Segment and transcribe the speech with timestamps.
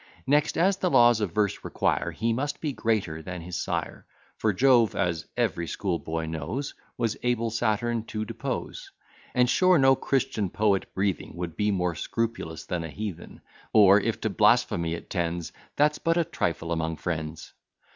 [0.25, 4.51] Next, as the laws of verse require, He must be greater than his sire; For
[4.51, 8.89] Jove, as every schoolboy knows, Was able Saturn to depose;
[9.35, 13.41] And sure no Christian poet breathing Would be more scrupulous than a Heathen;
[13.73, 15.51] Or, if to blasphemy it tends.
[15.75, 17.53] That's but a trifle among friends.